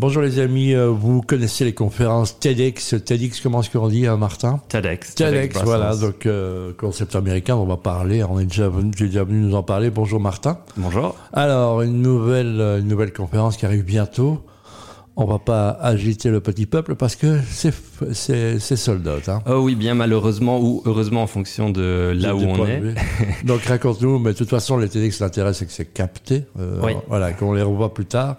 Bonjour 0.00 0.22
les 0.22 0.40
amis, 0.40 0.74
euh, 0.74 0.88
vous 0.88 1.22
connaissez 1.22 1.64
les 1.64 1.72
conférences 1.72 2.40
TEDx. 2.40 2.96
TEDx, 3.04 3.40
comment 3.40 3.60
est-ce 3.60 3.70
qu'on 3.70 3.86
dit, 3.86 4.08
hein, 4.08 4.16
Martin 4.16 4.60
TEDx. 4.68 5.14
TEDx, 5.14 5.62
voilà, 5.62 5.94
donc 5.94 6.26
euh, 6.26 6.72
concept 6.76 7.14
américain, 7.14 7.54
on 7.54 7.64
va 7.64 7.76
parler. 7.76 8.24
On 8.24 8.40
est 8.40 8.46
déjà 8.46 8.68
venu, 8.68 8.90
j'ai 8.96 9.06
déjà 9.06 9.22
venu 9.22 9.38
nous 9.38 9.54
en 9.54 9.62
parler. 9.62 9.90
Bonjour 9.90 10.18
Martin. 10.18 10.58
Bonjour. 10.76 11.14
Alors, 11.32 11.82
une 11.82 12.02
nouvelle, 12.02 12.60
euh, 12.60 12.80
une 12.80 12.88
nouvelle 12.88 13.12
conférence 13.12 13.56
qui 13.56 13.66
arrive 13.66 13.84
bientôt. 13.84 14.44
On 15.16 15.26
va 15.26 15.38
pas 15.38 15.68
agiter 15.70 16.28
le 16.28 16.40
petit 16.40 16.66
peuple 16.66 16.96
parce 16.96 17.14
que 17.14 17.38
c'est 18.12 18.58
sold 18.76 19.06
out, 19.06 19.28
hein. 19.28 19.42
Oh 19.48 19.58
oui, 19.60 19.76
bien 19.76 19.94
malheureusement 19.94 20.58
ou 20.60 20.82
heureusement 20.86 21.22
en 21.22 21.28
fonction 21.28 21.70
de 21.70 22.12
là 22.16 22.34
où 22.34 22.40
on 22.40 22.66
est. 22.66 22.82
Donc 23.44 23.62
raconte-nous, 23.62 24.18
mais 24.18 24.32
de 24.32 24.38
toute 24.38 24.50
façon, 24.50 24.76
les 24.76 24.88
TEDx, 24.88 25.20
l'intérêt, 25.20 25.54
c'est 25.54 25.66
que 25.66 25.72
c'est 25.72 25.84
capté. 25.84 26.46
Euh, 26.58 26.80
Oui. 26.82 26.94
Voilà, 27.06 27.32
qu'on 27.32 27.52
les 27.52 27.62
revoit 27.62 27.94
plus 27.94 28.06
tard. 28.06 28.38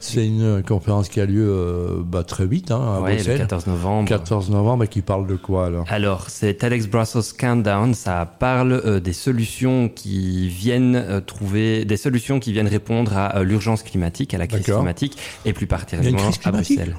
C'est 0.00 0.26
une 0.26 0.42
euh, 0.42 0.62
conférence 0.62 1.10
qui 1.10 1.20
a 1.20 1.26
lieu 1.26 1.46
euh, 1.46 2.02
bah, 2.02 2.24
très 2.24 2.46
vite, 2.46 2.70
hein, 2.70 2.80
à 2.80 3.00
Ouais, 3.00 3.10
le 3.10 3.16
Bruxelles. 3.16 3.38
14 3.38 3.66
novembre. 3.66 4.08
14 4.08 4.50
novembre, 4.50 4.84
et 4.84 4.88
qui 4.88 5.02
parle 5.02 5.26
de 5.26 5.36
quoi 5.36 5.66
alors? 5.66 5.84
Alors, 5.88 6.30
c'est 6.30 6.54
TEDx 6.54 6.86
Brussels 6.88 7.36
Countdown. 7.38 7.92
Ça 7.92 8.24
parle 8.24 8.72
euh, 8.72 8.98
des 8.98 9.12
solutions 9.12 9.88
qui 9.88 10.48
viennent 10.48 10.96
euh, 10.96 11.20
trouver, 11.20 11.84
des 11.84 11.98
solutions 11.98 12.40
qui 12.40 12.52
viennent 12.52 12.66
répondre 12.66 13.16
à 13.16 13.42
l'urgence 13.42 13.82
climatique, 13.82 14.32
à 14.32 14.38
la 14.38 14.46
crise 14.46 14.64
climatique, 14.64 15.18
et 15.44 15.52
plus 15.52 15.66
particulièrement 15.66 16.30
à 16.44 16.50
Bruxelles. 16.50 16.96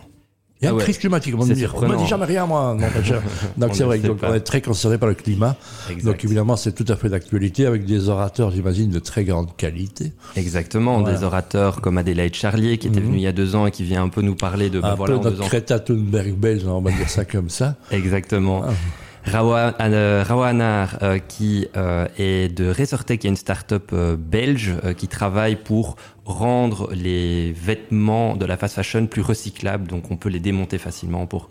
Il 0.61 0.65
y 0.65 0.67
a 0.67 0.69
Ah 0.69 0.73
une 0.73 0.77
ouais. 0.77 0.83
crise 0.83 0.99
climatique, 0.99 1.33
on 1.37 1.43
surprenant. 1.55 1.95
dit 2.01 2.07
jamais 2.07 2.25
rien, 2.25 2.45
moi. 2.45 2.75
Non. 2.79 2.85
Donc 3.57 3.71
On 3.71 3.73
c'est 3.73 3.79
ne 3.81 3.85
vrai, 3.87 3.97
donc 3.97 4.19
on 4.21 4.33
est 4.33 4.39
très 4.41 4.61
concerné 4.61 4.99
par 4.99 5.09
le 5.09 5.15
climat. 5.15 5.55
Exact. 5.89 6.05
Donc 6.05 6.23
évidemment, 6.23 6.55
c'est 6.55 6.71
tout 6.73 6.85
à 6.87 6.95
fait 6.95 7.09
d'actualité 7.09 7.65
avec 7.65 7.83
des 7.85 8.09
orateurs, 8.09 8.51
j'imagine, 8.51 8.91
de 8.91 8.99
très 8.99 9.23
grande 9.23 9.55
qualité. 9.57 10.13
Exactement, 10.35 10.99
Voilà. 11.01 11.17
des 11.17 11.23
orateurs 11.23 11.81
comme 11.81 11.97
Adélaïde 11.97 12.35
Charlier 12.35 12.77
qui 12.77 12.87
était 12.87 12.99
Mhm. 12.99 13.05
venue 13.07 13.17
il 13.17 13.23
y 13.23 13.27
a 13.27 13.31
deux 13.31 13.55
ans 13.55 13.65
et 13.65 13.71
qui 13.71 13.83
vient 13.83 14.03
un 14.03 14.09
peu 14.09 14.21
nous 14.21 14.35
parler 14.35 14.69
de 14.69 14.79
Un 14.83 14.93
voilà 14.93 15.17
peu 15.17 15.23
notre 15.29 15.39
Greta 15.47 15.79
Thunberg 15.79 16.35
belge, 16.35 16.63
on 16.67 16.79
va 16.81 16.91
dire 16.91 17.09
ça 17.09 17.25
comme 17.25 17.49
ça. 17.49 17.75
Exactement. 17.91 18.61
Ah. 18.67 18.71
Rawa, 19.25 19.75
euh, 19.79 20.23
Rawanar, 20.27 20.97
euh, 21.03 21.19
qui 21.19 21.67
euh, 21.77 22.07
est 22.17 22.53
de 22.53 22.71
Resortec, 22.71 23.21
qui 23.21 23.27
est 23.27 23.29
une 23.29 23.35
start-up 23.35 23.93
belge 24.17 24.73
qui 24.97 25.07
travaille 25.07 25.55
pour 25.55 25.95
rendre 26.25 26.91
les 26.93 27.51
vêtements 27.51 28.35
de 28.35 28.45
la 28.45 28.57
fast 28.57 28.75
fashion 28.75 29.05
plus 29.05 29.21
recyclables. 29.21 29.87
Donc 29.87 30.11
on 30.11 30.17
peut 30.17 30.29
les 30.29 30.39
démonter 30.39 30.77
facilement 30.77 31.27
pour 31.27 31.49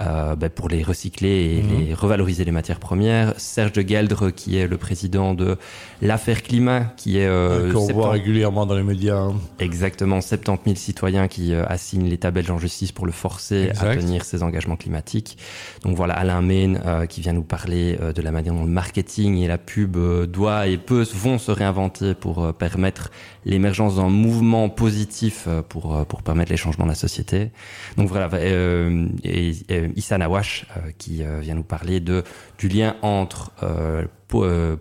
euh, 0.00 0.34
bah, 0.36 0.48
pour 0.48 0.68
les 0.68 0.82
recycler 0.82 1.58
et 1.58 1.62
Mhm. 1.62 1.78
les 1.86 1.94
revaloriser 1.94 2.44
les 2.44 2.50
matières 2.52 2.78
premières. 2.80 3.34
Serge 3.38 3.72
de 3.72 3.82
Geldre, 3.86 4.30
qui 4.30 4.56
est 4.56 4.66
le 4.66 4.76
président 4.78 5.34
de 5.34 5.56
l'affaire 6.00 6.42
climat, 6.42 6.92
qui 6.96 7.18
est 7.18 7.26
euh, 7.26 7.72
Qu'on 7.72 7.80
voit 7.80 7.92
70 7.92 8.10
régulièrement 8.12 8.66
dans 8.66 8.74
les 8.74 8.82
médias. 8.82 9.16
hein. 9.18 9.34
Exactement, 9.58 10.20
70 10.20 10.62
000 10.64 10.76
citoyens 10.76 11.28
qui 11.28 11.52
euh, 11.54 11.64
assignent 11.66 12.08
l'État 12.08 12.30
belge 12.30 12.50
en 12.50 12.58
justice 12.58 12.90
pour 12.92 13.06
le 13.06 13.12
forcer 13.12 13.70
à 13.78 13.94
tenir 13.94 14.24
ses 14.24 14.42
engagements 14.42 14.76
climatiques. 14.76 15.36
Donc 15.84 15.96
voilà, 15.96 16.14
Alain 16.14 16.42
Maine 16.42 16.80
euh, 16.84 17.06
qui 17.06 17.20
vient 17.20 17.32
nous 17.32 17.42
parler 17.42 17.98
euh, 18.00 18.12
de 18.12 18.22
la 18.22 18.32
manière 18.32 18.54
dont 18.54 18.64
le 18.64 18.70
marketing 18.70 19.38
et 19.38 19.46
la 19.46 19.58
pub 19.58 19.96
euh, 19.96 20.26
doit 20.26 20.66
et 20.66 20.78
peut 20.78 21.06
vont 21.14 21.38
se 21.38 21.50
réinventer 21.50 22.14
pour 22.14 22.42
euh, 22.44 22.52
permettre 22.52 23.10
l'émergence 23.44 23.96
d'un 23.96 24.08
mouvement 24.08 24.68
positif 24.68 25.44
euh, 25.46 25.62
pour 25.62 25.94
euh, 25.96 26.04
pour 26.04 26.22
permettre 26.22 26.50
les 26.50 26.56
changements 26.56 26.84
de 26.84 26.90
la 26.90 26.94
société. 26.96 27.50
Donc 27.96 28.08
voilà, 28.08 28.28
euh, 28.34 29.06
et, 29.24 29.52
et 29.68 29.81
Issa 29.96 30.18
Nawash 30.18 30.66
euh, 30.76 30.90
qui 30.98 31.22
euh, 31.22 31.40
vient 31.40 31.54
nous 31.54 31.62
parler 31.62 32.00
de 32.00 32.24
du 32.58 32.68
lien 32.68 32.96
entre 33.02 33.52
euh, 33.62 34.04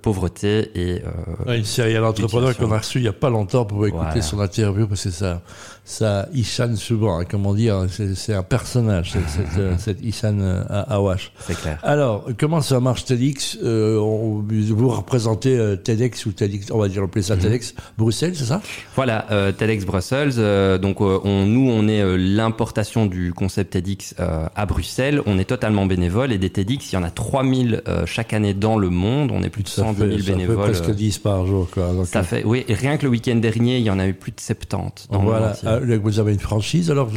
pauvreté 0.02 0.72
et 0.76 1.02
euh, 1.48 1.58
Une 1.58 1.64
série 1.66 1.94
d'entrepreneurs 1.96 2.50
Utilisation. 2.52 2.68
qu'on 2.68 2.74
a 2.74 2.78
reçu 2.80 3.00
il 3.00 3.04
n'y 3.04 3.08
a 3.08 3.14
pas 3.14 3.30
longtemps 3.30 3.66
pour 3.66 3.86
écouter 3.86 4.04
Voilà. 4.06 4.22
son 4.22 4.40
interview 4.40 4.88
parce 4.88 5.04
que 5.04 5.10
ça, 5.10 5.42
ça 5.84 6.28
Ishan 6.34 6.76
souvent, 6.76 7.20
hein, 7.20 7.26
comme 7.26 7.46
on 7.46 7.54
dit, 7.54 7.70
hein, 7.70 7.88
c'est 8.16 8.34
un 8.34 8.44
personnage, 8.44 9.12
c'est- 9.12 9.44
c'est, 9.78 9.92
euh, 9.98 10.04
Ishan 10.04 10.38
euh, 10.40 10.64
Awash. 10.88 11.32
c'est 11.40 11.60
clair. 11.60 11.80
Alors, 11.84 12.28
comment 12.40 12.62
ça 12.62 12.80
marche 12.80 13.06
TEDx 13.06 13.58
euh, 13.64 13.98
on- 14.00 14.42
Vous 14.42 14.90
représentez 14.90 15.58
euh, 15.58 15.76
TEDx 15.76 16.26
ou 16.26 16.32
TEDx, 16.32 16.72
on 16.72 16.78
va 16.80 16.88
dire 16.88 17.04
appeler 17.04 17.22
Mhm. 17.22 17.28
ça 17.28 17.38
TEDx 17.38 17.74
Bruxelles, 17.98 18.36
c'est 18.36 18.46
ça? 18.46 18.62
Voilà, 18.96 19.26
euh, 19.32 19.52
TEDx 19.52 19.86
Brussels. 19.86 20.34
euh, 20.38 20.78
donc 20.78 21.02
euh, 21.02 21.20
on, 21.24 21.46
nous, 21.46 21.70
on 21.70 21.88
est 21.88 22.02
euh, 22.02 22.16
l'importation 22.18 23.06
du 23.06 23.34
concept 23.34 23.74
TEDx 23.74 24.16
euh, 24.20 24.46
à 24.56 24.66
Bruxelles. 24.66 25.22
On 25.26 25.38
est 25.40 25.46
totalement 25.46 25.86
bénévole 25.86 26.32
et 26.32 26.38
des 26.38 26.50
TEDx, 26.50 26.92
il 26.92 26.96
y 26.96 26.98
en 26.98 27.04
a 27.04 27.10
3000 27.12 27.82
euh, 27.88 28.06
chaque 28.06 28.34
année 28.34 28.54
dans 28.54 28.78
le 28.78 28.90
monde. 28.90 29.32
On 29.34 29.41
est 29.44 29.50
plus 29.50 29.64
de 29.64 29.68
Ça 29.70 29.84
110 29.84 29.98
fait, 30.00 30.08
000 30.08 30.18
ça 30.20 30.24
fait 30.26 30.32
bénévoles. 30.34 30.58
presque 30.58 30.90
euh, 30.90 30.94
10 30.94 31.18
par 31.20 31.46
jour. 31.46 31.68
Quoi. 31.72 31.92
Donc, 31.94 32.06
ça 32.08 32.24
fait, 32.24 32.44
oui, 32.46 32.64
et 32.68 32.74
rien 32.74 32.98
que 32.98 33.04
le 33.04 33.10
week-end 33.10 33.36
dernier, 33.36 33.78
il 33.78 33.84
y 33.84 33.90
en 33.90 34.00
a 34.00 34.08
eu 34.08 34.14
plus 34.14 34.32
de 34.32 34.40
70 34.40 35.08
dans 35.12 35.20
le 35.22 35.26
Voilà. 35.26 35.56
Euh, 35.66 36.00
vous 36.02 36.20
avez 36.20 36.34
une 36.34 36.40
franchise 36.40 36.90
alors 36.92 37.10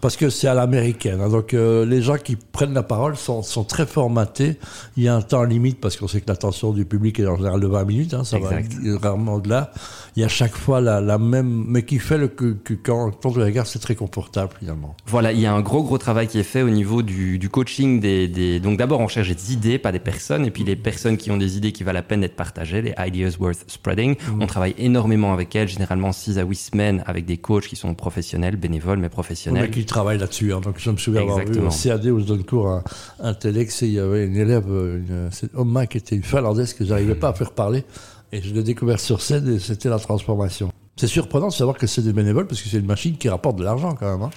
parce 0.00 0.16
que 0.16 0.30
c'est 0.30 0.48
à 0.48 0.54
l'américaine. 0.54 1.20
hein, 1.20 1.28
donc 1.28 1.54
euh, 1.54 1.84
les 1.86 2.02
gens 2.02 2.16
qui 2.16 2.36
prennent 2.36 2.74
la 2.74 2.82
parole 2.82 3.16
sont, 3.16 3.42
sont 3.42 3.64
très 3.64 3.86
formatés. 3.86 4.56
Il 4.96 5.02
y 5.02 5.08
a 5.08 5.14
un 5.14 5.22
temps 5.22 5.44
limite 5.44 5.80
parce 5.80 5.96
qu'on 5.96 6.08
sait 6.08 6.20
que 6.20 6.28
l'attention 6.28 6.72
du 6.72 6.84
public 6.84 7.18
est 7.20 7.26
en 7.26 7.36
général 7.36 7.60
de 7.60 7.66
20 7.66 7.84
minutes. 7.84 8.14
Hein, 8.14 8.24
ça 8.24 8.38
Exact. 8.38 8.72
va 8.74 8.98
rarement 9.08 9.34
au-delà. 9.34 9.72
Il 10.16 10.22
y 10.22 10.24
a 10.24 10.28
chaque 10.28 10.54
fois 10.56 10.80
la, 10.80 11.00
la 11.00 11.18
même, 11.18 11.64
mais 11.68 11.82
qui 11.84 11.98
fait 11.98 12.18
le 12.18 12.28
que, 12.28 12.52
que 12.52 12.74
quand, 12.74 13.10
quand 13.22 13.30
on 13.30 13.34
le 13.36 13.44
regarde, 13.44 13.66
c'est 13.66 13.78
très 13.78 13.94
confortable 13.94 14.52
finalement. 14.58 14.96
Voilà, 15.06 15.32
il 15.32 15.40
y 15.40 15.46
a 15.46 15.52
un 15.52 15.60
gros 15.60 15.82
gros 15.82 15.98
travail 15.98 16.26
qui 16.28 16.38
est 16.38 16.42
fait 16.42 16.62
au 16.62 16.70
niveau 16.70 17.02
du, 17.02 17.38
du 17.38 17.48
coaching 17.48 18.00
des, 18.00 18.28
des... 18.28 18.60
donc 18.60 18.78
d'abord 18.78 19.00
on 19.00 19.08
cherche 19.08 19.28
des 19.28 19.52
idées, 19.52 19.78
pas 19.78 19.92
des 19.92 19.98
personnes, 19.98 20.44
et 20.44 20.50
puis 20.50 20.64
les 20.64 20.76
personnes 20.76 21.16
qui 21.16 21.30
ont 21.30 21.36
des 21.36 21.56
idées 21.56 21.67
qui 21.72 21.84
valent 21.84 21.98
la 21.98 22.02
peine 22.02 22.20
d'être 22.20 22.36
partagées, 22.36 22.82
les 22.82 22.94
ideas 22.98 23.36
worth 23.38 23.64
spreading. 23.66 24.16
Mhm. 24.16 24.42
On 24.42 24.46
travaille 24.46 24.74
énormément 24.78 25.32
avec 25.32 25.54
elles, 25.56 25.68
généralement 25.68 26.12
6 26.12 26.38
à 26.38 26.44
8 26.44 26.54
semaines 26.56 27.02
avec 27.06 27.24
des 27.24 27.36
coachs 27.36 27.66
qui 27.66 27.76
sont 27.76 27.94
professionnels, 27.94 28.56
bénévoles 28.56 28.98
mais 28.98 29.02
Mais 29.02 29.08
professionnels. 29.08 29.70
qui 29.70 29.84
travaille 29.84 30.18
là-dessus. 30.18 30.52
Hein. 30.52 30.60
Donc 30.60 30.76
je 30.78 30.90
me 30.90 30.96
souviens 30.96 31.22
avoir 31.22 31.38
vu 31.38 31.58
au 31.60 31.70
CAD 31.70 32.06
où 32.06 32.20
je 32.20 32.24
donne 32.24 32.44
cours 32.44 32.68
à 32.68 32.84
un 33.20 33.34
TEDx 33.34 33.82
et 33.82 33.86
il 33.86 33.92
y 33.92 33.98
avait 33.98 34.26
une 34.26 34.36
élève, 34.36 34.66
euh, 34.68 34.98
une, 34.98 35.28
c'est 35.32 35.54
Oma 35.54 35.86
qui 35.86 35.98
était 35.98 36.16
une 36.16 36.22
finlandaise 36.22 36.74
que 36.74 36.84
j'arrivais 36.84 37.14
pas 37.14 37.28
à 37.28 37.32
faire 37.32 37.52
parler 37.52 37.84
et 38.32 38.42
je 38.42 38.52
l'ai 38.54 38.62
découvert 38.62 39.00
sur 39.00 39.20
scène 39.20 39.54
et 39.54 39.58
c'était 39.58 39.88
la 39.88 39.98
transformation. 39.98 40.70
C'est 40.96 41.06
surprenant 41.06 41.48
de 41.48 41.52
savoir 41.52 41.76
que 41.78 41.86
c'est 41.86 42.02
des 42.02 42.12
bénévoles 42.12 42.46
parce 42.46 42.60
que 42.60 42.68
c'est 42.68 42.78
une 42.78 42.86
machine 42.86 43.16
qui 43.16 43.28
rapporte 43.28 43.56
de 43.56 43.64
l'argent 43.64 43.94
quand 43.94 44.10
même. 44.10 44.22
Hein. 44.22 44.30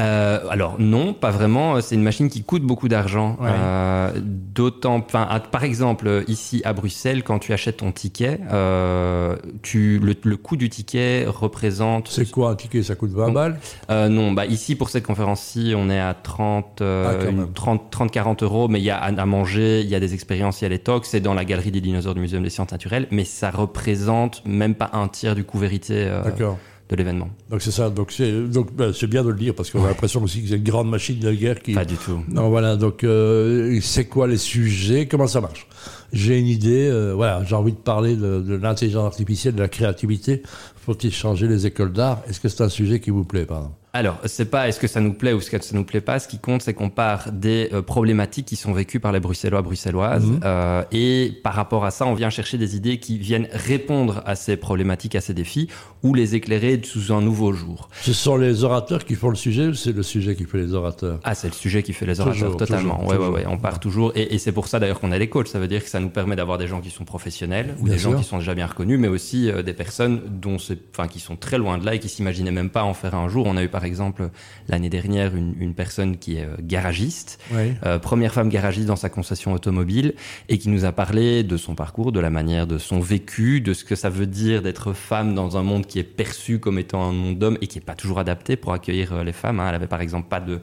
Euh, 0.00 0.40
alors 0.50 0.76
non, 0.78 1.12
pas 1.14 1.30
vraiment. 1.30 1.80
C'est 1.80 1.94
une 1.94 2.02
machine 2.02 2.28
qui 2.28 2.42
coûte 2.42 2.62
beaucoup 2.62 2.88
d'argent. 2.88 3.36
Ouais. 3.40 3.48
Euh, 3.52 4.10
D'autant, 4.16 5.00
par 5.00 5.64
exemple, 5.64 6.22
ici 6.28 6.62
à 6.64 6.72
Bruxelles, 6.72 7.22
quand 7.24 7.38
tu 7.40 7.52
achètes 7.52 7.78
ton 7.78 7.90
ticket, 7.92 8.38
euh, 8.52 9.36
tu, 9.62 9.98
le, 9.98 10.14
le 10.22 10.36
coût 10.36 10.56
du 10.56 10.68
ticket 10.68 11.24
représente 11.26 12.08
C'est 12.08 12.30
quoi 12.30 12.50
un 12.50 12.54
ticket 12.54 12.82
Ça 12.82 12.94
coûte 12.94 13.10
20 13.10 13.26
Donc, 13.26 13.34
balles? 13.34 13.58
Euh, 13.90 14.08
non, 14.08 14.30
bah 14.32 14.46
ici 14.46 14.76
pour 14.76 14.90
cette 14.90 15.04
conférence-ci, 15.06 15.74
on 15.76 15.90
est 15.90 15.98
à 15.98 16.14
30, 16.14 16.80
euh, 16.82 17.06
Ah, 17.10 17.24
quand 17.24 17.30
une 17.30 17.36
même. 17.38 17.52
30, 17.52 17.90
30, 17.90 18.10
40 18.12 18.42
euros, 18.44 18.68
mais 18.68 18.78
il 18.80 18.84
y 18.84 18.90
a 18.90 18.96
à, 18.98 19.06
à 19.08 19.26
manger, 19.26 19.80
il 19.80 19.88
y 19.88 19.94
a 19.96 20.00
des 20.00 20.14
expériences, 20.14 20.60
il 20.60 20.64
y 20.64 20.66
a 20.66 20.70
les 20.70 20.78
talks, 20.78 21.06
c'est 21.06 21.20
dans 21.20 21.34
la 21.34 21.44
galerie 21.44 21.70
des 21.72 21.80
dinosaures 21.80 22.14
du 22.14 22.20
Muséum 22.20 22.42
des 22.42 22.50
sciences 22.50 22.70
naturelles, 22.70 23.08
mais 23.10 23.24
ça 23.24 23.50
représente 23.50 24.42
même 24.46 24.74
pas 24.76 24.90
un 24.92 25.08
tiers 25.08 25.34
du 25.34 25.42
coût 25.44 25.58
vérité 25.58 25.94
euh, 26.08 26.22
D'accord. 26.22 26.58
De 26.88 26.96
l'événement. 26.96 27.30
Donc 27.50 27.62
c'est 27.62 27.70
ça. 27.70 27.90
Donc 27.90 28.12
c'est 28.12 28.30
donc 28.48 28.74
ben, 28.74 28.92
c'est 28.92 29.06
bien 29.06 29.24
de 29.24 29.30
le 29.30 29.36
dire 29.36 29.54
parce 29.54 29.70
qu'on 29.70 29.84
a 29.84 29.88
l'impression 29.88 30.22
aussi 30.22 30.42
que 30.42 30.48
c'est 30.48 30.56
une 30.56 30.64
grande 30.64 30.90
machine 30.90 31.18
de 31.18 31.32
guerre 31.32 31.60
qui. 31.60 31.72
Pas 31.72 31.84
du 31.84 31.96
tout. 31.96 32.20
Non 32.28 32.50
voilà. 32.50 32.76
Donc 32.76 33.04
euh, 33.04 33.78
c'est 33.82 34.04
quoi 34.06 34.26
les 34.26 34.36
sujets? 34.36 35.06
Comment 35.06 35.26
ça 35.26 35.40
marche? 35.40 35.66
J'ai 36.12 36.38
une 36.38 36.46
idée. 36.46 36.88
euh, 36.88 37.14
voilà. 37.14 37.42
J'ai 37.44 37.54
envie 37.54 37.72
de 37.72 37.78
parler 37.78 38.16
de, 38.16 38.40
de 38.40 38.54
l'intelligence 38.54 39.06
artificielle, 39.06 39.54
de 39.54 39.60
la 39.60 39.68
créativité. 39.68 40.42
Faut-il 40.76 41.12
changer 41.12 41.48
les 41.48 41.66
écoles 41.66 41.92
d'art? 41.92 42.22
Est-ce 42.28 42.40
que 42.40 42.48
c'est 42.48 42.62
un 42.62 42.68
sujet 42.68 43.00
qui 43.00 43.10
vous 43.10 43.24
plaît, 43.24 43.46
pardon 43.46 43.70
Alors, 43.94 44.18
c'est 44.26 44.46
pas 44.50 44.68
est-ce 44.68 44.80
que 44.80 44.86
ça 44.88 45.00
nous 45.00 45.12
plaît 45.14 45.32
ou 45.32 45.38
est-ce 45.38 45.50
que 45.50 45.62
ça 45.62 45.74
nous 45.76 45.84
plaît 45.84 46.00
pas. 46.00 46.18
Ce 46.18 46.26
qui 46.28 46.38
compte, 46.40 46.62
c'est 46.62 46.74
qu'on 46.74 46.90
part 46.90 47.30
des 47.32 47.70
euh, 47.72 47.80
problématiques 47.80 48.44
qui 48.46 48.56
sont 48.56 48.72
vécues 48.72 48.98
par 49.00 49.12
les 49.12 49.20
Bruxellois, 49.20 49.62
Bruxelloises, 49.62 50.24
Mhm. 50.26 50.40
euh, 50.44 50.82
et 50.92 51.32
par 51.44 51.54
rapport 51.54 51.84
à 51.84 51.90
ça, 51.92 52.04
on 52.04 52.14
vient 52.14 52.28
chercher 52.28 52.58
des 52.58 52.74
idées 52.76 52.98
qui 52.98 53.18
viennent 53.18 53.48
répondre 53.52 54.22
à 54.26 54.34
ces 54.34 54.56
problématiques, 54.56 55.14
à 55.14 55.20
ces 55.20 55.32
défis, 55.32 55.68
ou 56.02 56.12
les 56.12 56.34
éclairer 56.34 56.80
sous 56.84 57.12
un 57.14 57.22
nouveau 57.22 57.52
jour. 57.52 57.88
Ce 58.02 58.12
sont 58.12 58.36
les 58.36 58.64
orateurs 58.64 59.04
qui 59.04 59.14
font 59.14 59.30
le 59.30 59.36
sujet 59.36 59.68
ou 59.68 59.74
c'est 59.74 59.92
le 59.92 60.02
sujet 60.02 60.34
qui 60.34 60.44
fait 60.44 60.58
les 60.58 60.74
orateurs? 60.74 61.20
Ah, 61.24 61.34
c'est 61.36 61.46
le 61.48 61.54
sujet 61.54 61.82
qui 61.84 61.92
fait 61.92 62.04
les 62.04 62.20
orateurs, 62.20 62.34
Toujours, 62.40 62.56
totalement. 62.56 62.96
toujours, 62.96 63.08
ouais, 63.08 63.16
toujours. 63.16 63.32
ouais, 63.34 63.40
ouais, 63.44 63.46
on 63.48 63.58
part 63.58 63.78
toujours. 63.80 64.12
Et, 64.16 64.34
et 64.34 64.38
c'est 64.38 64.52
pour 64.52 64.66
ça 64.66 64.80
d'ailleurs 64.80 64.98
qu'on 65.00 65.12
a 65.12 65.18
les 65.18 65.28
coachs. 65.28 65.46
Ça 65.48 65.60
veut 65.60 65.68
dire 65.68 65.84
que 65.84 65.88
ça 65.88 66.00
nous 66.00 66.10
permet 66.10 66.34
d'avoir 66.36 66.58
des 66.58 66.66
gens 66.66 66.80
qui 66.80 66.90
sont 66.90 67.04
professionnels 67.04 67.76
ou 67.78 67.84
Bien 67.84 67.94
des 67.94 67.98
gens 68.00 68.12
qui 68.14 68.24
sont 68.24 68.38
déjà 68.38 68.54
bien 68.54 68.66
reconnus, 68.66 68.98
mais 68.98 69.08
aussi 69.08 69.48
euh, 69.50 69.62
des 69.62 69.72
personnes 69.72 70.20
dont 70.28 70.56
enfin, 70.56 71.06
qui 71.08 71.20
sont 71.20 71.36
très 71.36 71.58
loin 71.58 71.78
de 71.78 71.86
là 71.86 71.94
et 71.94 72.00
qui 72.00 72.08
s'imaginaient 72.08 72.50
même 72.50 72.70
pas 72.70 72.82
en 72.82 72.92
faire 72.94 73.14
un 73.14 73.28
jour. 73.28 73.46
On 73.46 73.56
a 73.56 73.62
eu 73.62 73.68
par 73.68 73.83
exemple 73.84 74.30
l'année 74.68 74.90
dernière 74.90 75.34
une, 75.36 75.54
une 75.58 75.74
personne 75.74 76.16
qui 76.16 76.36
est 76.36 76.44
euh, 76.44 76.56
garagiste, 76.60 77.40
euh, 77.52 77.98
première 77.98 78.32
femme 78.32 78.48
garagiste 78.48 78.86
dans 78.86 78.96
sa 78.96 79.08
concession 79.08 79.52
automobile, 79.52 80.14
et 80.48 80.58
qui 80.58 80.68
nous 80.68 80.84
a 80.84 80.92
parlé 80.92 81.42
de 81.42 81.56
son 81.56 81.74
parcours, 81.74 82.12
de 82.12 82.20
la 82.20 82.30
manière 82.30 82.66
de 82.66 82.78
son 82.78 83.00
vécu, 83.00 83.60
de 83.60 83.72
ce 83.74 83.84
que 83.84 83.94
ça 83.94 84.10
veut 84.10 84.26
dire 84.26 84.62
d'être 84.62 84.92
femme 84.92 85.34
dans 85.34 85.56
un 85.56 85.62
monde 85.62 85.86
qui 85.86 85.98
est 85.98 86.04
perçu 86.04 86.58
comme 86.58 86.78
étant 86.78 87.04
un 87.04 87.12
monde 87.12 87.38
d'hommes 87.38 87.58
et 87.60 87.66
qui 87.66 87.78
est 87.78 87.82
pas 87.82 87.94
toujours 87.94 88.18
adapté 88.18 88.56
pour 88.56 88.72
accueillir 88.72 89.12
euh, 89.12 89.24
les 89.24 89.32
femmes. 89.32 89.60
hein. 89.60 89.68
Elle 89.68 89.74
avait 89.74 89.86
par 89.86 90.00
exemple 90.00 90.28
pas 90.28 90.40
de, 90.40 90.60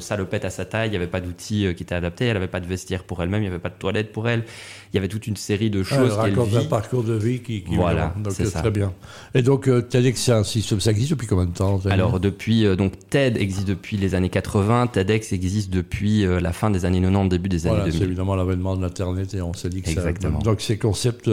salopette 0.00 0.44
à 0.44 0.50
sa 0.50 0.64
taille, 0.64 0.90
il 0.90 0.92
y 0.92 0.96
avait 0.96 1.06
pas 1.06 1.20
d'outils 1.20 1.66
euh, 1.66 1.72
qui 1.72 1.82
étaient 1.82 1.94
adaptés, 1.94 2.26
elle 2.26 2.36
avait 2.36 2.48
pas 2.48 2.60
de 2.60 2.66
vestiaire 2.66 3.04
pour 3.04 3.22
elle-même, 3.22 3.42
il 3.42 3.46
y 3.46 3.48
avait 3.48 3.58
pas 3.58 3.68
de 3.68 3.74
toilette 3.74 4.12
pour 4.12 4.28
elle. 4.28 4.44
Il 4.92 4.96
y 4.96 4.98
avait 4.98 5.08
toute 5.08 5.26
une 5.26 5.36
série 5.36 5.70
de 5.70 5.82
choses 5.82 6.16
elle 6.18 6.30
qu'elle 6.30 6.38
raconte 6.38 6.54
un 6.54 6.60
vit. 6.60 6.66
parcours 6.68 7.04
de 7.04 7.14
vie 7.14 7.40
qui, 7.40 7.62
qui 7.62 7.76
Voilà, 7.76 8.14
donc 8.18 8.38
euh, 8.40 8.50
très 8.50 8.70
bien. 8.70 8.92
Et 9.34 9.42
donc, 9.42 9.68
euh, 9.68 9.86
tu 9.88 9.96
as 9.96 10.02
dit 10.02 10.12
que 10.12 10.18
c'est 10.18 10.32
un 10.32 10.44
système, 10.44 10.80
ça 10.80 10.90
existe 10.90 11.10
depuis 11.10 11.26
combien 11.26 11.46
de 11.46 11.52
temps 11.52 11.80
Alors 11.88 12.19
depuis 12.20 12.64
donc 12.76 12.92
TED 13.10 13.36
existe 13.36 13.66
depuis 13.66 13.96
les 13.96 14.14
années 14.14 14.28
80, 14.28 14.88
TEDx 14.88 15.32
existe 15.32 15.70
depuis 15.70 16.24
la 16.24 16.52
fin 16.52 16.70
des 16.70 16.84
années 16.84 17.00
90, 17.00 17.28
début 17.28 17.48
des 17.48 17.66
années 17.66 17.78
2000. 17.84 17.92
C'est 17.92 18.04
évidemment 18.04 18.34
l'avènement 18.34 18.76
de 18.76 18.82
l'internet 18.82 19.34
et 19.34 19.42
on 19.42 19.52
s'est 19.52 19.68
dit 19.68 19.82
que 19.82 19.90
Exactement. 19.90 20.38
donc 20.40 20.60
ces 20.60 20.78
concepts, 20.78 21.30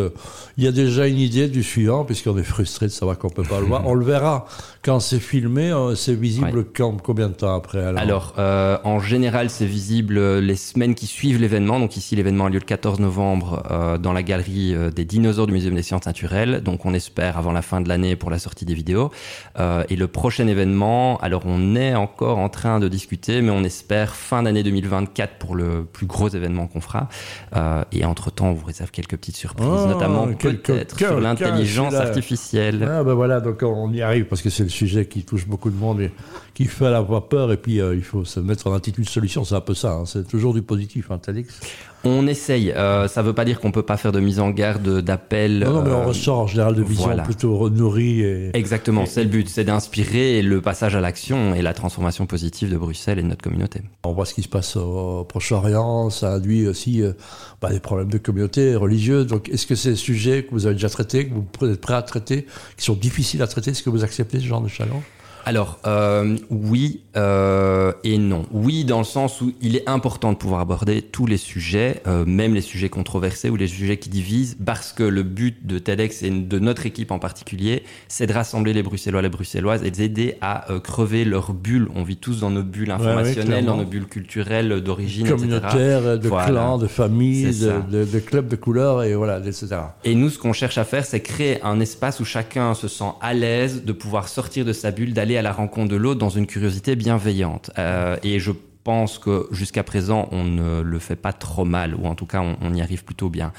il 0.57 0.63
y 0.63 0.67
a 0.67 0.71
déjà 0.71 1.07
une 1.07 1.17
idée 1.17 1.47
du 1.47 1.63
suivant 1.63 2.05
puisqu'on 2.05 2.37
est 2.37 2.43
frustré 2.43 2.87
de 2.87 2.91
savoir 2.91 3.17
qu'on 3.17 3.29
peut 3.29 3.43
pas 3.43 3.59
le 3.59 3.65
voir. 3.65 3.83
on 3.85 3.93
le 3.93 4.05
verra 4.05 4.45
quand 4.83 4.99
c'est 4.99 5.19
filmé, 5.19 5.73
c'est 5.95 6.15
visible 6.15 6.65
quand, 6.75 7.01
combien 7.01 7.27
de 7.27 7.33
temps 7.33 7.55
après 7.55 7.83
Alors, 7.83 8.33
en 8.37 8.99
général, 8.99 9.49
c'est 9.49 9.65
visible 9.65 10.39
les 10.39 10.55
semaines 10.55 10.95
qui 10.95 11.07
suivent 11.07 11.39
l'événement. 11.41 11.79
Donc 11.79 11.97
ici, 11.97 12.15
l'événement 12.15 12.45
a 12.45 12.49
lieu 12.49 12.59
le 12.59 12.65
14 12.65 12.99
novembre 12.99 13.97
dans 14.01 14.13
la 14.13 14.23
galerie 14.23 14.75
des 14.95 15.05
dinosaures 15.05 15.47
du 15.47 15.53
Muséum 15.53 15.75
des 15.75 15.83
sciences 15.83 16.05
naturelles. 16.05 16.61
Donc 16.61 16.85
on 16.85 16.93
espère 16.93 17.37
avant 17.37 17.51
la 17.51 17.61
fin 17.61 17.81
de 17.81 17.89
l'année 17.89 18.15
pour 18.15 18.29
la 18.29 18.39
sortie 18.39 18.65
des 18.65 18.73
vidéos. 18.73 19.11
Euh, 19.59 19.83
et 19.89 19.95
le 19.95 20.07
prochain 20.07 20.47
événement, 20.47 20.76
alors 21.21 21.43
on 21.45 21.75
est 21.75 21.95
encore 21.95 22.37
en 22.37 22.49
train 22.49 22.79
de 22.79 22.87
discuter, 22.87 23.41
mais 23.41 23.51
on 23.51 23.63
espère 23.63 24.15
fin 24.15 24.43
d'année 24.43 24.63
2024 24.63 25.35
pour 25.37 25.55
le 25.55 25.83
plus 25.83 26.05
gros 26.05 26.29
événement 26.29 26.67
qu'on 26.67 26.81
fera. 26.81 27.09
Euh, 27.55 27.83
et 27.91 28.05
entre-temps, 28.05 28.47
on 28.47 28.53
vous 28.53 28.65
réserve 28.65 28.91
quelques 28.91 29.17
petites 29.17 29.35
surprises, 29.35 29.67
oh, 29.67 29.87
notamment 29.87 30.27
peut-être 30.27 30.97
sur 30.97 31.19
l'intelligence 31.19 31.93
artificielle. 31.93 32.87
Ah 32.89 33.03
ben 33.03 33.13
voilà, 33.13 33.39
donc 33.39 33.63
on 33.63 33.91
y 33.91 34.01
arrive 34.01 34.25
parce 34.25 34.41
que 34.41 34.49
c'est 34.49 34.63
le 34.63 34.69
sujet 34.69 35.05
qui 35.05 35.23
touche 35.23 35.47
beaucoup 35.47 35.69
de 35.69 35.77
monde 35.77 36.01
et 36.01 36.11
qui 36.53 36.65
fait 36.65 36.85
avoir 36.87 37.27
peur. 37.27 37.51
Et 37.51 37.57
puis 37.57 37.81
euh, 37.81 37.95
il 37.95 38.03
faut 38.03 38.25
se 38.25 38.39
mettre 38.39 38.67
en 38.67 38.73
attitude 38.73 39.09
solution, 39.09 39.43
c'est 39.43 39.55
un 39.55 39.61
peu 39.61 39.73
ça. 39.73 39.93
Hein. 39.93 40.05
C'est 40.05 40.27
toujours 40.27 40.53
du 40.53 40.61
positif, 40.61 41.11
hein, 41.11 41.17
Talix 41.17 41.59
on 42.03 42.27
essaye. 42.27 42.71
Euh, 42.71 43.07
ça 43.07 43.21
ne 43.21 43.27
veut 43.27 43.33
pas 43.33 43.45
dire 43.45 43.59
qu'on 43.59 43.71
peut 43.71 43.83
pas 43.83 43.97
faire 43.97 44.11
de 44.11 44.19
mise 44.19 44.39
en 44.39 44.49
garde, 44.49 45.01
d'appel. 45.01 45.59
Non, 45.59 45.73
non, 45.73 45.83
mais 45.83 45.91
on 45.91 46.05
ressort 46.05 46.39
en 46.39 46.47
général 46.47 46.75
de 46.75 46.83
vision 46.83 47.15
plutôt 47.23 47.69
nourrie. 47.69 48.21
Et... 48.21 48.51
Exactement, 48.53 49.05
c'est 49.05 49.23
le 49.23 49.29
but, 49.29 49.49
c'est 49.49 49.63
d'inspirer 49.63 50.41
le 50.41 50.61
passage 50.67 50.97
à 50.97 50.99
l'action 50.99 51.55
et 51.55 51.61
la 51.61 51.73
transformation 51.73 52.25
positive 52.25 52.69
de 52.69 52.75
Bruxelles 52.75 53.19
et 53.19 53.23
de 53.23 53.27
notre 53.29 53.41
communauté. 53.41 53.79
On 54.03 54.11
voit 54.11 54.25
ce 54.25 54.33
qui 54.33 54.43
se 54.43 54.49
passe 54.49 54.75
au 54.75 55.23
Proche-Orient, 55.23 56.09
ça 56.09 56.33
induit 56.33 56.67
aussi 56.67 57.01
euh, 57.01 57.13
bah, 57.61 57.69
des 57.69 57.79
problèmes 57.79 58.09
de 58.09 58.17
communauté 58.17 58.75
religieuse. 58.75 59.27
Donc, 59.27 59.47
est-ce 59.47 59.65
que 59.65 59.75
c'est 59.75 59.91
des 59.91 59.95
sujets 59.95 60.43
que 60.43 60.51
vous 60.51 60.65
avez 60.65 60.75
déjà 60.75 60.89
traités, 60.89 61.29
que 61.29 61.33
vous 61.33 61.71
êtes 61.71 61.79
prêt 61.79 61.93
à 61.93 62.01
traiter, 62.01 62.47
qui 62.75 62.83
sont 62.83 62.95
difficiles 62.95 63.41
à 63.41 63.47
traiter 63.47 63.71
Est-ce 63.71 63.81
que 63.81 63.89
vous 63.89 64.03
acceptez 64.03 64.41
ce 64.41 64.45
genre 64.45 64.59
de 64.59 64.67
challenge? 64.67 65.03
Alors, 65.47 65.79
euh, 65.87 66.35
oui 66.49 67.03
euh, 67.15 67.93
et 68.03 68.17
non. 68.17 68.45
Oui, 68.51 68.83
dans 68.83 68.97
le 68.97 69.05
sens 69.05 69.39
où 69.39 69.53
il 69.61 69.77
est 69.77 69.87
important 69.87 70.33
de 70.33 70.37
pouvoir 70.37 70.59
aborder 70.59 71.01
tous 71.01 71.25
les 71.25 71.37
sujets, 71.37 72.01
euh, 72.05 72.25
même 72.25 72.53
les 72.53 72.59
sujets 72.59 72.89
controversés 72.89 73.49
ou 73.49 73.55
les 73.55 73.69
sujets 73.69 73.95
qui 73.95 74.09
divisent, 74.09 74.57
parce 74.65 74.91
que 74.91 75.03
le 75.03 75.23
but 75.23 75.65
de 75.65 75.79
TEDx 75.79 76.21
et 76.23 76.31
de 76.31 76.59
notre 76.59 76.85
équipe 76.85 77.11
en 77.11 77.19
particulier, 77.19 77.83
c'est 78.09 78.27
de 78.27 78.33
rassembler 78.33 78.73
les 78.73 78.83
Bruxellois 78.83 79.21
et 79.21 79.23
les 79.23 79.29
Bruxelloises 79.29 79.85
et 79.85 79.91
de 79.91 79.95
les 79.95 80.03
aider 80.03 80.35
à 80.41 80.67
crever 80.83 81.23
leur 81.23 81.53
bulle. 81.53 81.87
On 81.95 82.03
vit 82.03 82.17
tous 82.17 82.41
dans 82.41 82.49
nos 82.49 82.63
bulles 82.63 82.91
informationnelles, 82.91 83.63
dans 83.63 83.77
nos 83.77 83.85
bulles 83.85 84.07
culturelles 84.07 84.81
d'origine, 84.81 85.29
Communautaire, 85.29 86.19
de 86.19 86.27
clans, 86.27 86.77
de 86.77 86.87
familles, 86.87 87.57
de, 87.57 88.03
de, 88.03 88.19
clubs 88.19 88.49
de 88.49 88.57
couleurs, 88.57 89.03
et 89.03 89.15
voilà, 89.15 89.39
etc. 89.39 89.77
Et 90.03 90.13
nous, 90.13 90.29
ce 90.29 90.37
qu'on 90.37 90.51
cherche 90.51 90.77
à 90.77 90.83
faire, 90.83 91.05
c'est 91.05 91.21
créer 91.21 91.63
un 91.63 91.79
espace 91.79 92.19
où 92.19 92.25
chacun 92.25 92.73
se 92.73 92.89
sent 92.89 93.13
à 93.21 93.33
l'aise 93.33 93.85
de 93.85 93.93
pouvoir 93.93 94.27
sortir 94.27 94.65
de 94.65 94.73
sa 94.73 94.91
bulle, 94.91 95.13
d'aller 95.13 95.36
à 95.37 95.41
la 95.41 95.51
rencontre 95.51 95.89
de 95.89 95.95
l'autre 95.95 96.19
dans 96.19 96.29
une 96.29 96.47
curiosité 96.47 96.95
bienveillante. 96.95 97.71
Euh, 97.77 98.17
et 98.23 98.39
je 98.39 98.51
pense 98.87 99.19
que 99.19 99.49
jusqu'à 99.51 99.83
présent, 99.83 100.29
on 100.31 100.45
ne 100.45 100.79
le 100.79 100.99
fait 100.99 101.17
pas 101.17 101.33
trop 101.33 101.65
mal, 101.65 101.93
ou 101.93 102.05
en 102.05 102.15
tout 102.15 102.25
cas, 102.25 102.41
on, 102.61 102.73
y 102.73 102.81
arrive 102.81 103.03
plutôt 103.03 103.29
bien. 103.29 103.51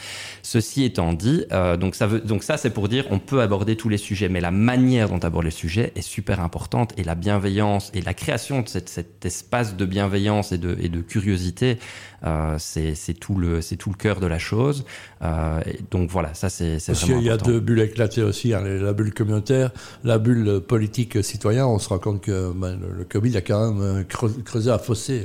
Ceci 0.43 0.85
étant 0.85 1.13
dit, 1.13 1.45
euh, 1.53 1.77
donc, 1.77 1.97
ça 1.97 2.07
veut, 2.07 2.21
donc 2.21 2.43
ça, 2.43 2.57
c'est 2.57 2.71
pour 2.71 2.89
dire, 2.89 3.05
on 3.11 3.19
peut 3.19 3.43
aborder 3.43 3.77
tous 3.77 3.91
les 3.91 3.99
sujets, 3.99 4.31
mais 4.31 4.41
la 4.41 4.51
manière 4.51 5.11
dont 5.11 5.19
aborder 5.19 5.49
les 5.49 5.55
sujets 5.55 5.93
est 5.97 6.01
super 6.01 6.41
importante, 6.41 6.95
et 6.97 7.05
la 7.05 7.15
bienveillance 7.15 7.91
et 7.93 8.01
la 8.01 8.15
création 8.15 8.63
de 8.63 8.69
cet 8.69 9.27
espace 9.27 9.77
de 9.77 9.85
bienveillance 9.85 10.51
et 10.53 10.57
de, 10.57 10.79
et 10.81 10.89
de 10.89 11.03
curiosité, 11.03 11.79
euh, 12.25 12.57
c'est 12.59 13.15
tout 13.15 13.37
le 13.37 13.61
c'est 13.61 13.77
tout 13.77 13.91
le 13.91 13.97
cœur 13.97 14.19
de 14.19 14.27
la 14.27 14.39
chose. 14.39 14.85
Euh, 15.23 15.61
donc 15.91 16.11
voilà, 16.11 16.35
ça 16.35 16.49
c'est 16.49 16.79
Parce 16.85 17.05
qu'il 17.05 17.23
y 17.23 17.31
a 17.31 17.37
deux 17.37 17.61
bulles 17.61 17.81
éclatées 17.81 18.23
aussi, 18.23 18.55
hein, 18.55 18.63
la 18.63 18.93
bulle 18.93 19.15
communautaire, 19.15 19.71
la 20.05 20.19
bulle 20.19 20.61
politique 20.61 21.23
citoyen. 21.23 21.67
On 21.67 21.79
se 21.79 21.89
rend 21.89 21.99
compte 21.99 22.23
que 22.23 22.53
ben, 22.53 22.79
le, 22.81 22.97
le, 22.97 23.05
Covid 23.05 23.37
a 23.37 23.41
quand 23.41 23.73
même 23.73 24.05
creusé 24.05 24.71
un 24.71 24.79
fossé 24.79 25.18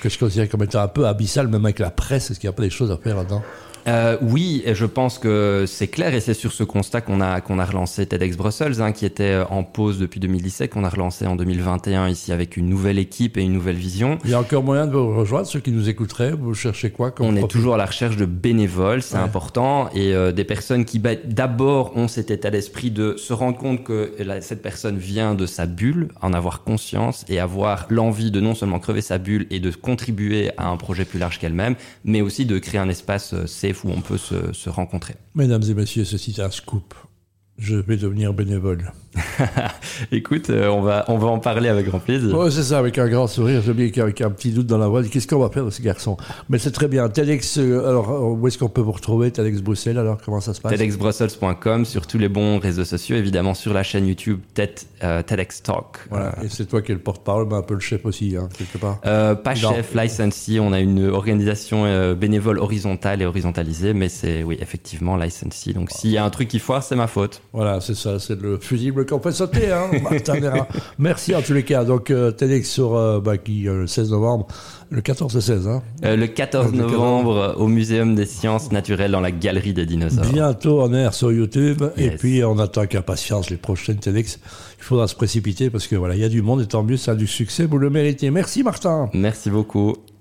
que 0.00 0.08
je 0.08 0.18
considère 0.18 0.48
comme 0.48 0.62
étant 0.62 0.80
un 0.80 0.88
peu 0.88 1.06
abyssal, 1.06 1.48
même 1.48 1.64
avec 1.64 1.78
la 1.78 1.90
presse. 1.90 2.30
Est-ce 2.30 2.40
qu'il 2.40 2.48
n'y 2.48 2.54
a 2.54 2.56
pas 2.56 2.62
des 2.62 2.70
choses 2.70 2.90
à 2.90 2.96
faire 2.96 3.16
là-dedans 3.16 3.42
euh, 3.86 4.16
oui, 4.22 4.62
je 4.66 4.86
pense 4.86 5.18
que 5.18 5.64
c'est 5.66 5.88
clair, 5.88 6.14
et 6.14 6.20
c'est 6.20 6.34
sur 6.34 6.52
ce 6.52 6.64
constat 6.64 7.00
qu'on 7.00 7.20
a 7.20 7.40
qu'on 7.40 7.58
a 7.58 7.64
relancé 7.64 8.06
TEDx 8.06 8.36
Brussels, 8.36 8.80
hein, 8.80 8.92
qui 8.92 9.04
était 9.04 9.42
en 9.50 9.62
pause 9.62 9.98
depuis 9.98 10.20
2017, 10.20 10.70
qu'on 10.72 10.84
a 10.84 10.88
relancé 10.88 11.26
en 11.26 11.36
2021 11.36 12.08
ici 12.08 12.32
avec 12.32 12.56
une 12.56 12.68
nouvelle 12.68 12.98
équipe 12.98 13.36
et 13.36 13.42
une 13.42 13.52
nouvelle 13.52 13.76
vision. 13.76 14.18
Il 14.24 14.30
y 14.30 14.34
a 14.34 14.40
encore 14.40 14.62
moyen 14.62 14.86
de 14.86 14.92
vous 14.92 15.14
rejoindre, 15.14 15.46
ceux 15.46 15.60
qui 15.60 15.70
nous 15.70 15.88
écouteraient. 15.88 16.32
Vous 16.32 16.54
cherchez 16.54 16.90
quoi 16.90 17.10
comme 17.10 17.26
On 17.26 17.36
est 17.36 17.48
toujours 17.48 17.74
à 17.74 17.78
la 17.78 17.86
recherche 17.86 18.16
de 18.16 18.26
bénévoles, 18.26 19.02
c'est 19.02 19.16
important, 19.16 19.90
et 19.94 20.14
euh, 20.14 20.32
des 20.32 20.44
personnes 20.44 20.84
qui 20.84 20.98
bah, 20.98 21.14
d'abord 21.24 21.96
ont 21.96 22.08
cet 22.08 22.30
état 22.30 22.50
d'esprit 22.50 22.90
de 22.90 23.16
se 23.16 23.32
rendre 23.32 23.58
compte 23.58 23.84
que 23.84 24.12
cette 24.40 24.62
personne 24.62 24.96
vient 24.96 25.34
de 25.34 25.46
sa 25.46 25.66
bulle, 25.66 26.08
en 26.22 26.32
avoir 26.32 26.62
conscience 26.64 27.24
et 27.28 27.38
avoir 27.38 27.86
l'envie 27.90 28.30
de 28.30 28.40
non 28.40 28.54
seulement 28.54 28.78
crever 28.78 29.00
sa 29.00 29.18
bulle 29.18 29.46
et 29.50 29.60
de 29.60 29.70
contribuer 29.70 30.50
à 30.56 30.68
un 30.68 30.76
projet 30.76 31.04
plus 31.04 31.18
large 31.18 31.38
qu'elle-même, 31.38 31.74
mais 32.04 32.22
aussi 32.22 32.46
de 32.46 32.58
créer 32.58 32.80
un 32.80 32.88
espace 32.88 33.34
euh, 33.34 33.46
où 33.82 33.90
on 33.90 34.00
peut 34.00 34.18
se 34.18 34.68
rencontrer. 34.68 35.14
Mesdames 35.34 35.62
et 35.62 35.74
messieurs, 35.74 36.04
ceci 36.04 36.30
est 36.32 36.40
un 36.40 36.50
scoop. 36.50 36.94
Je 37.58 37.76
vais 37.76 37.96
devenir 37.96 38.34
bénévole. 38.34 38.92
Écoute, 40.12 40.50
euh, 40.50 40.68
on, 40.68 40.82
va, 40.82 41.04
on 41.08 41.18
va 41.18 41.28
en 41.28 41.38
parler 41.38 41.68
avec 41.68 41.86
grand 41.86 41.98
plaisir. 41.98 42.36
Oui, 42.36 42.50
c'est 42.50 42.62
ça, 42.62 42.78
avec 42.78 42.98
un 42.98 43.08
grand 43.08 43.26
sourire. 43.26 43.62
J'ai 43.64 43.70
oublié 43.70 43.90
qu'avec 43.90 44.20
un 44.20 44.30
petit 44.30 44.50
doute 44.50 44.66
dans 44.66 44.78
la 44.78 44.88
voix, 44.88 45.02
qu'est-ce 45.04 45.26
qu'on 45.26 45.38
va 45.38 45.50
faire 45.50 45.64
de 45.64 45.70
ce 45.70 45.82
garçon? 45.82 46.16
Mais 46.48 46.58
c'est 46.58 46.70
très 46.70 46.88
bien. 46.88 47.08
TEDx, 47.08 47.58
euh, 47.58 47.88
alors 47.88 48.10
euh, 48.10 48.34
où 48.34 48.46
est-ce 48.46 48.58
qu'on 48.58 48.68
peut 48.68 48.80
vous 48.80 48.92
retrouver 48.92 49.30
TEDx 49.30 49.60
Bruxelles, 49.62 49.98
alors 49.98 50.18
comment 50.24 50.40
ça 50.40 50.54
se 50.54 50.60
passe? 50.60 50.72
TEDxbrussels.com, 50.72 51.84
sur 51.84 52.06
tous 52.06 52.18
les 52.18 52.28
bons 52.28 52.58
réseaux 52.58 52.84
sociaux, 52.84 53.16
évidemment 53.16 53.54
sur 53.54 53.72
la 53.72 53.82
chaîne 53.82 54.06
YouTube 54.06 54.40
TEDx 54.54 55.62
Talk. 55.62 55.98
Voilà, 56.10 56.34
et 56.42 56.48
c'est 56.48 56.66
toi 56.66 56.82
qui 56.82 56.92
es 56.92 56.94
le 56.94 57.00
porte-parole, 57.00 57.46
mais 57.48 57.56
un 57.56 57.62
peu 57.62 57.74
le 57.74 57.80
chef 57.80 58.04
aussi, 58.04 58.36
hein, 58.36 58.48
quelque 58.56 58.78
part. 58.78 59.00
pas 59.00 59.54
chef, 59.54 59.94
licensee, 59.94 60.58
on 60.60 60.72
a 60.72 60.80
une 60.80 61.08
organisation 61.08 62.14
bénévole 62.14 62.58
horizontale 62.58 63.22
et 63.22 63.26
horizontalisée, 63.26 63.94
mais 63.94 64.08
c'est, 64.08 64.42
oui, 64.42 64.58
effectivement, 64.60 65.16
licensee. 65.16 65.72
Donc 65.74 65.90
s'il 65.90 66.10
y 66.10 66.18
a 66.18 66.24
un 66.24 66.30
truc 66.30 66.48
qui 66.48 66.58
foire, 66.58 66.82
c'est 66.82 66.96
ma 66.96 67.06
faute. 67.06 67.42
Voilà, 67.52 67.80
c'est 67.80 67.94
ça, 67.94 68.18
c'est 68.18 68.40
le 68.40 68.58
fusible 68.58 69.03
qu'on 69.04 69.20
fait 69.20 69.32
sauter. 69.32 69.70
Hein 69.70 69.90
Merci 70.98 71.34
en 71.34 71.42
tous 71.42 71.52
les 71.52 71.62
cas. 71.62 71.84
Donc, 71.84 72.10
euh, 72.10 72.30
TEDx 72.30 72.68
sur 72.68 72.94
euh, 72.94 73.20
bah, 73.20 73.38
qui, 73.38 73.68
euh, 73.68 73.82
le 73.82 73.86
16 73.86 74.10
novembre, 74.10 74.46
le 74.90 75.00
14 75.00 75.36
et 75.36 75.40
16, 75.40 75.68
hein 75.68 75.82
Le 76.02 76.26
14 76.26 76.72
novembre 76.72 77.54
au 77.58 77.66
Muséum 77.66 78.14
des 78.14 78.26
sciences 78.26 78.72
naturelles 78.72 79.12
dans 79.12 79.20
la 79.20 79.30
galerie 79.30 79.72
des 79.72 79.86
dinosaures. 79.86 80.24
Bientôt 80.32 80.82
en 80.82 80.92
air 80.92 81.14
sur 81.14 81.32
YouTube. 81.32 81.82
Et 81.96 82.10
puis, 82.10 82.44
on 82.44 82.58
attend 82.58 82.82
avec 82.82 82.94
impatience 82.94 83.50
les 83.50 83.56
prochaines 83.56 83.98
TEDx. 83.98 84.38
Il 84.78 84.84
faudra 84.84 85.08
se 85.08 85.14
précipiter 85.14 85.70
parce 85.70 85.86
que 85.86 85.96
voilà, 85.96 86.14
il 86.14 86.20
y 86.20 86.24
a 86.24 86.28
du 86.28 86.42
monde 86.42 86.60
et 86.60 86.66
tant 86.66 86.82
mieux, 86.82 86.96
ça 86.96 87.12
a 87.12 87.14
du 87.14 87.26
succès. 87.26 87.64
Vous 87.64 87.78
le 87.78 87.90
méritez. 87.90 88.30
Merci 88.30 88.62
Martin. 88.62 89.08
Merci 89.14 89.50
beaucoup. 89.50 89.96